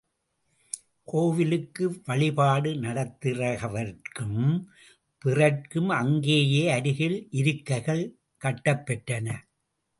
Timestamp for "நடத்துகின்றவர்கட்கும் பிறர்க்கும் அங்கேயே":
2.73-6.63